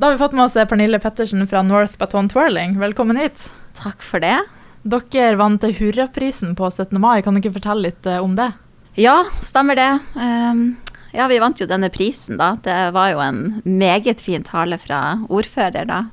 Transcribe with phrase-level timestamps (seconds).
[0.00, 2.78] Da har vi fått med oss Pernille Pettersen fra North Baton Twirling.
[2.80, 3.50] Velkommen hit.
[3.76, 4.38] Takk for det.
[4.80, 6.96] Dere vant Hurraprisen på 17.
[6.96, 7.20] mai.
[7.20, 8.46] Kan dere fortelle litt eh, om det?
[8.96, 9.90] Ja, stemmer det.
[10.14, 10.62] Um,
[11.12, 12.54] ja, vi vant jo denne prisen, da.
[12.64, 16.06] Det var jo en meget fin tale fra ordfører, da.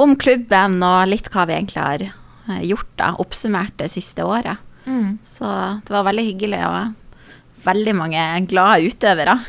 [0.00, 3.10] Om klubben og litt hva vi egentlig har eh, gjort, da.
[3.20, 4.64] Oppsummert det siste året.
[4.88, 5.18] Mm.
[5.28, 5.50] Så
[5.84, 9.42] det var veldig hyggelig, og veldig mange glade utøvere.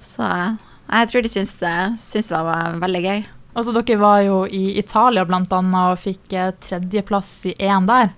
[0.00, 0.32] Så
[0.86, 3.24] jeg tror de syntes, syns det var veldig gøy.
[3.56, 8.10] Altså, Dere var jo i Italia blant annet og fikk eh, tredjeplass i EM der.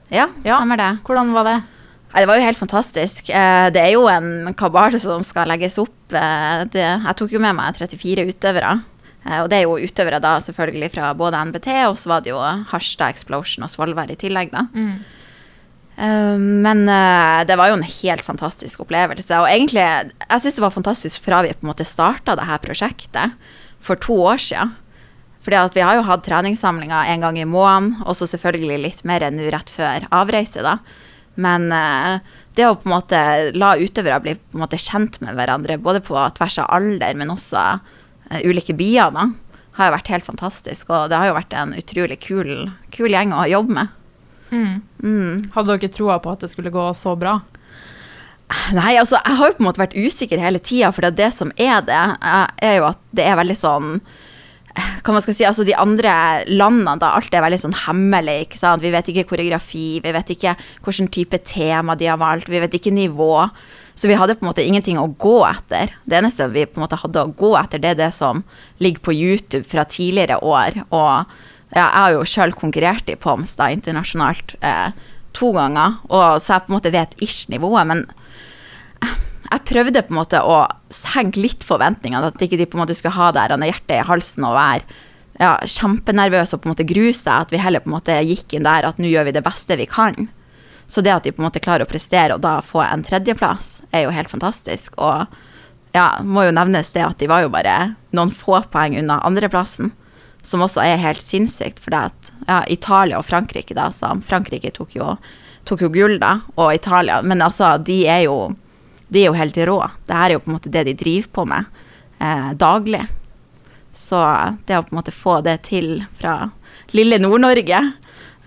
[0.43, 0.93] Ja, stemmer det.
[1.07, 1.59] Hvordan var det?
[2.09, 3.29] Det var jo helt fantastisk.
[3.31, 5.95] Eh, det er jo en kabal som skal legges opp.
[6.11, 8.79] Eh, jeg tok jo med meg 34 utøvere.
[9.29, 12.39] Og det er jo utøvere da selvfølgelig fra både NBT, og så var det jo
[12.71, 14.63] Harstad Explosion og Svolvær i tillegg, da.
[14.73, 15.03] Mm.
[15.99, 16.85] Men
[17.49, 19.35] det var jo en helt fantastisk opplevelse.
[19.35, 22.61] Og egentlig, jeg syns det var fantastisk fra vi på en måte starta det her
[22.63, 23.35] prosjektet
[23.83, 24.77] for to år siden.
[25.49, 29.25] Fordi vi har jo hatt treningssamlinger en gang i måneden, og så selvfølgelig litt mer
[29.33, 30.79] nå rett før avreise, da.
[31.39, 32.19] Men uh,
[32.59, 33.21] det å på en måte
[33.55, 37.31] la utøvere bli på en måte kjent med hverandre, både på tvers av alder, men
[37.33, 39.29] også uh, ulike byer, da,
[39.79, 40.91] har jo vært helt fantastisk.
[40.91, 42.53] Og det har jo vært en utrolig kul,
[42.95, 43.95] kul gjeng å jobbe med.
[44.51, 44.81] Mm.
[45.03, 45.35] Mm.
[45.55, 47.39] Hadde dere troa på at det skulle gå så bra?
[48.73, 51.29] Nei, altså jeg har jo på en måte vært usikker hele tida, for det, det
[51.37, 52.01] som er det,
[52.65, 53.99] er jo at det er veldig sånn
[54.79, 56.13] hva man skal si, altså De andre
[56.47, 58.45] landene, da, alt er veldig sånn hemmelig.
[58.47, 58.85] ikke sant?
[58.85, 62.77] Vi vet ikke koreografi, vi vet ikke hvilken type tema de har valgt, vi vet
[62.79, 63.49] ikke nivå.
[63.99, 65.91] Så vi hadde på en måte ingenting å gå etter.
[66.07, 68.45] Det eneste vi på en måte hadde å gå etter, det er det som
[68.79, 70.79] ligger på YouTube fra tidligere år.
[70.95, 71.33] Og
[71.75, 74.91] ja, jeg har jo sjøl konkurrert i POMS da, internasjonalt eh,
[75.37, 77.87] to ganger, og så jeg på en måte vet ish-nivået.
[77.91, 78.07] men
[79.49, 82.97] jeg prøvde på en måte å senke litt forventningene, at ikke de på en måte
[82.97, 84.99] skulle ha det hjertet i halsen og være
[85.39, 87.47] ja, kjempenervøse og på en måte grue seg.
[87.47, 89.79] At vi heller på en måte gikk inn der at nå gjør vi det beste
[89.81, 90.29] vi kan.
[90.89, 93.79] Så det at de på en måte klarer å prestere og da få en tredjeplass,
[93.93, 94.97] er jo helt fantastisk.
[94.99, 95.29] Og
[95.97, 99.93] ja, må jo nevnes det at de var jo bare noen få poeng unna andreplassen.
[100.43, 103.91] Som også er helt sinnssykt, for at ja, Italia og Frankrike, da,
[104.25, 105.17] Frankrike tok jo,
[105.69, 108.55] tok jo gull, da, og Italia Men altså, de er jo
[109.09, 109.79] de er jo helt rå.
[110.05, 111.65] Det her er jo på en måte det de driver på med
[112.21, 113.07] eh, daglig.
[113.93, 114.21] Så
[114.69, 116.51] det å på en måte få det til fra
[116.93, 117.81] lille Nord-Norge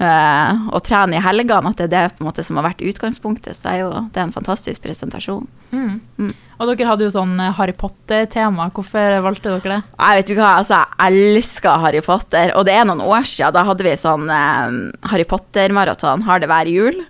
[0.01, 3.73] eh, og trene i helgene, at det er det måte som har vært utgangspunktet, så
[3.73, 5.45] er jo det en fantastisk presentasjon.
[5.71, 5.99] Mm.
[6.17, 6.31] Mm.
[6.61, 8.69] Og dere hadde jo sånn eh, Harry Potter-tema.
[8.75, 9.81] Hvorfor valgte dere det?
[9.97, 13.55] Jeg vet du hva, altså jeg elsker Harry Potter, og det er noen år siden.
[13.57, 14.79] Da hadde vi sånn eh,
[15.13, 17.05] Harry Potter-maraton, har det hver jul.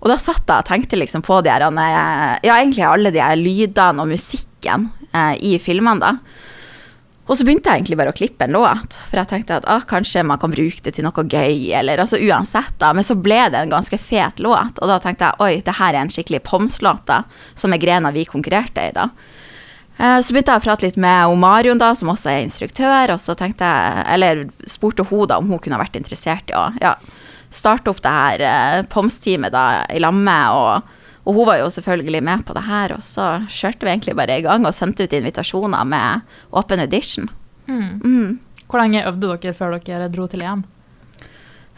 [0.00, 3.20] Og da satt jeg og tenkte liksom på de her, eh, ja, egentlig alle de
[3.20, 6.48] her lydene og musikken eh, i filmene, da.
[7.30, 9.84] Og så begynte jeg egentlig bare å klippe en låt, for jeg tenkte at ah,
[9.86, 12.88] kanskje man kan bruke det til noe gøy, eller altså uansett, da.
[12.96, 15.94] Men så ble det en ganske fet låt, og da tenkte jeg oi, det her
[15.94, 17.20] er en skikkelig Poms-låt, da,
[17.54, 19.06] som er grena vi konkurrerte i, da.
[20.00, 23.22] Eh, så begynte jeg å prate litt med Marion, da, som også er instruktør, og
[23.22, 26.96] så tenkte jeg, eller spurte hun da om hun kunne vært interessert i å ja,
[27.54, 29.54] starte opp det her eh, POMS-teamet
[29.94, 30.96] i lammet, og,
[31.30, 32.96] og, hun var jo selvfølgelig med på det her.
[32.96, 37.30] Og så kjørte vi egentlig bare i gang og sendte ut invitasjoner med åpen audition.
[37.70, 38.00] Mm.
[38.02, 38.38] Mm.
[38.66, 40.64] Hvor lenge øvde dere før dere dro til EM?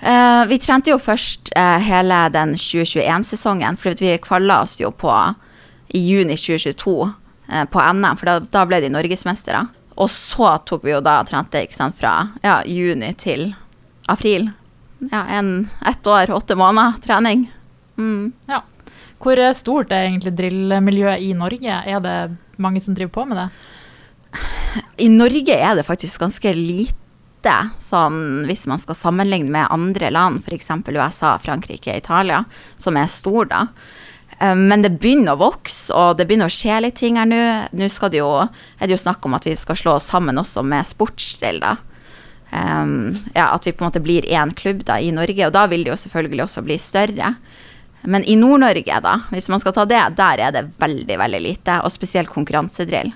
[0.02, 5.12] Uh, vi trente jo først uh, hele den 2021-sesongen, for vi kvalla oss jo på
[5.94, 9.62] i juni 2022 uh, på NM, for da, da ble de norgesmestere.
[9.94, 13.52] Og så tok vi jo da trente sant, fra ja, juni til
[14.10, 14.48] april
[15.10, 17.52] ja, en, ett år, åtte måneder trening.
[17.96, 18.32] Mm.
[18.46, 18.62] Ja.
[19.22, 21.78] Hvor stort er egentlig drillmiljøet i Norge?
[21.86, 22.16] Er det
[22.62, 23.48] mange som driver på med det?
[25.04, 30.42] I Norge er det faktisk ganske lite, sånn hvis man skal sammenligne med andre land,
[30.42, 30.72] f.eks.
[30.88, 32.42] USA, Frankrike, Italia,
[32.80, 33.62] som er stor da.
[34.38, 37.42] Eh, men det begynner å vokse, og det begynner å skje litt ting her nå.
[37.78, 40.64] Nå det jo, er det jo snakk om at vi skal slå oss sammen også
[40.66, 41.76] med sportsdrill, da
[42.52, 45.46] um, ja, at vi på en måte blir én klubb da, i Norge.
[45.46, 47.34] Og da vil det jo selvfølgelig også bli større.
[48.02, 51.78] Men i Nord-Norge, da, hvis man skal ta det, der er det veldig, veldig lite.
[51.86, 53.12] Og spesielt konkurransedrill.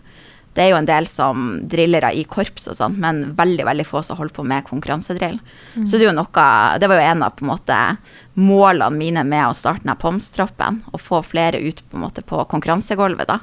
[0.57, 4.01] Det er jo en del som drillere i korps og sånn, men veldig veldig få
[4.07, 5.37] som holder på med konkurransedrill.
[5.75, 5.85] Mm.
[5.85, 6.47] Så det er jo noe
[6.81, 7.81] Det var jo en av på en måte
[8.41, 10.81] målene mine med å starte denne POMS-troppen.
[10.93, 13.41] Å få flere ut på en måte på konkurransegulvet, da.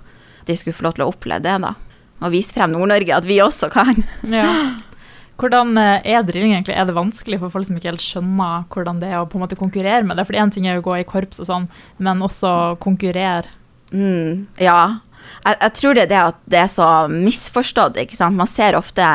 [0.48, 1.76] De skulle få lov til å oppleve det, da.
[2.24, 4.02] Og vise frem Nord-Norge at vi også kan.
[4.26, 4.50] Ja.
[5.42, 6.76] Hvordan eh, er drilling egentlig?
[6.78, 9.46] Er det vanskelig for folk som ikke helt skjønner hvordan det er å på en
[9.46, 10.28] måte konkurrere med det?
[10.30, 11.68] For én ting er jo å gå i korps og sånn,
[12.04, 12.54] men også
[12.84, 13.50] konkurrere.
[13.94, 15.00] Mm, ja.
[15.44, 17.98] Jeg, jeg tror det er det at det er så misforstått.
[18.04, 18.38] ikke sant?
[18.38, 19.06] Man ser ofte,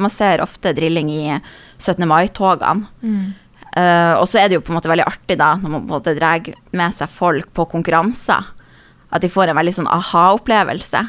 [0.00, 1.24] man ser ofte drilling i
[1.78, 2.02] 17.
[2.08, 2.88] mai-togene.
[3.78, 5.92] Eh, og så er det jo på en måte veldig artig da, når man på
[5.92, 8.54] en måte drar med seg folk på konkurranser.
[9.14, 11.04] At de får en veldig sånn aha-opplevelse.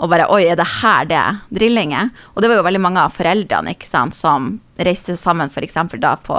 [0.00, 1.22] Og bare Oi, er det her det
[1.54, 2.08] drilling er?
[2.34, 5.74] Og det var jo veldig mange av foreldrene ikke sant, som reiste sammen f.eks.
[6.00, 6.38] da på,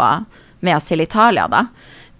[0.59, 1.47] med oss til Italia.
[1.47, 1.65] da.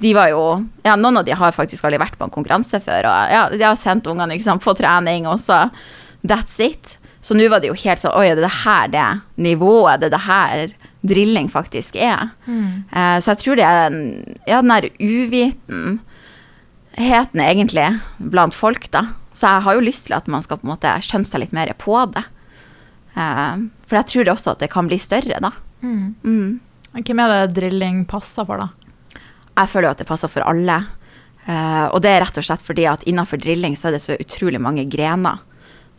[0.03, 0.43] De var jo,
[0.83, 3.07] ja, Noen av de har faktisk aldri vært på en konkurranse før.
[3.09, 5.65] og ja, De har sendt ungene ikke sant, på trening, og så
[6.23, 6.97] that's it.
[7.23, 9.05] Så nå var det jo helt sånn Oi, er det her det
[9.39, 9.99] nivået?
[10.01, 12.29] Det er det her drilling faktisk er?
[12.91, 13.95] Eh, så jeg tror det er
[14.47, 15.99] ja, den der uvitenheten
[17.43, 17.87] egentlig
[18.17, 19.05] blant folk, da.
[19.33, 21.55] Så jeg har jo lyst til at man skal på en måte skjønne seg litt
[21.55, 22.23] mer på det.
[23.17, 25.51] Eh, for jeg tror det også at det kan bli større, da.
[25.83, 26.59] Mm.
[26.93, 29.19] Hvem er det drilling passer for, da?
[29.53, 30.77] Jeg føler jo at det passer for alle.
[31.45, 34.17] Eh, og det er rett og slett fordi at innenfor drilling så er det så
[34.17, 35.41] utrolig mange grener.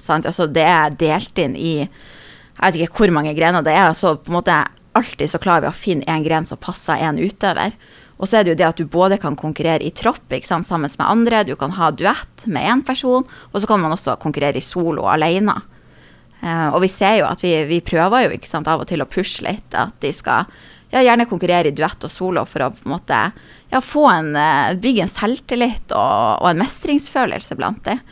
[0.00, 0.26] Sant?
[0.26, 3.92] Altså det er delt inn i Jeg vet ikke hvor mange grener det er.
[3.98, 4.62] Så på en måte
[4.94, 7.74] alltid så klarer vi å finne en gren som passer en utøver.
[8.18, 10.68] Og så er det jo det at du både kan konkurrere i tropp ikke sant,
[10.68, 14.18] sammen med andre, du kan ha duett med én person, og så kan man også
[14.22, 15.56] konkurrere i solo alene.
[16.40, 19.02] Eh, og vi ser jo at vi, vi prøver jo ikke sant, av og til
[19.02, 20.46] å pushe litt, at de skal
[20.94, 23.18] ja, gjerne konkurrere i duett og solo for å på en måte
[23.72, 28.02] ja, få en, eh, bygge en selvtillit og, og en mestringsfølelse blant dem.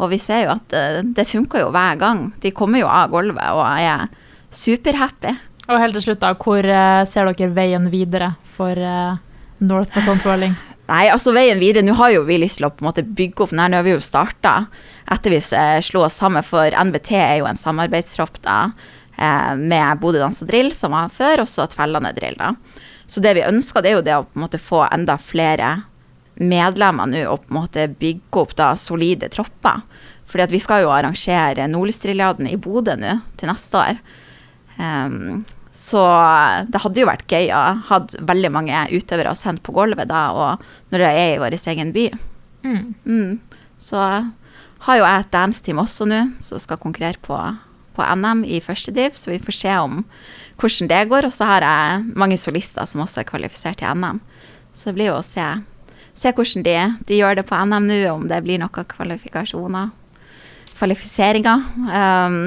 [0.00, 2.30] Og vi ser jo at uh, det funker jo hver gang.
[2.42, 4.08] De kommer jo av gulvet og er
[4.52, 5.34] superhappy.
[5.68, 9.20] Og helt til slutt, da, hvor uh, ser dere veien videre for eh,
[9.62, 10.54] North Baton Twirling?
[10.90, 13.44] Nei, altså veien videre, nå har jo vi lyst til å på en måte bygge
[13.44, 14.66] opp den her, nå har vi jo starta
[15.12, 18.56] etter vi eh, slo oss sammen, for NBT er jo en samarbeidstropp da,
[19.16, 22.52] eh, med Bodø Dans og Drill, som var før, og så Tvellane Drill da.
[23.06, 25.72] Så det vi ønsker, det er jo det å på en måte få enda flere
[26.40, 29.84] medlemmer nå, og på en måte bygge opp da solide tropper.
[30.32, 33.98] Fordi at vi skal jo arrangere Nordlysdriljaden i Bodø nå, til neste år.
[34.80, 35.42] Ehm,
[35.72, 36.02] så
[36.68, 37.98] det hadde jo vært gøy å ha
[38.28, 42.06] veldig mange utøvere sendt på gulvet da, og når det er i vår egen by.
[42.62, 42.94] Mm.
[43.08, 43.62] Mm.
[43.80, 43.98] Så
[44.86, 47.38] har jo jeg et dance-team også nå, som skal konkurrere på,
[47.96, 50.02] på NM i første div, så vi får se om
[50.60, 51.28] hvordan det går.
[51.28, 54.20] Og så har jeg mange solister som også er kvalifisert til NM.
[54.76, 55.48] Så det blir jo å se,
[56.18, 56.78] se hvordan de,
[57.08, 59.92] de gjør det på NM nå, om det blir noen kvalifikasjoner,
[60.76, 62.42] kvalifiseringer um,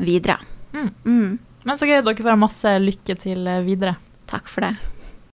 [0.00, 0.38] videre.
[0.74, 1.38] Mm.
[1.64, 2.00] Men så gøy.
[2.04, 3.96] Dere får ha masse lykke til eh, videre.
[4.30, 4.93] Takk for det.